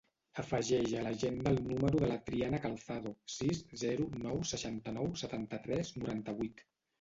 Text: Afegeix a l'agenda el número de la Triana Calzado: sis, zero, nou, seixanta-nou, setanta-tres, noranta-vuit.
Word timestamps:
Afegeix 0.43 0.93
a 1.01 1.01
l'agenda 1.07 1.51
el 1.55 1.59
número 1.71 1.99
de 2.03 2.09
la 2.11 2.15
Triana 2.29 2.61
Calzado: 2.63 3.11
sis, 3.35 3.61
zero, 3.83 4.09
nou, 4.25 4.41
seixanta-nou, 4.53 5.13
setanta-tres, 5.25 5.95
noranta-vuit. 6.01 6.67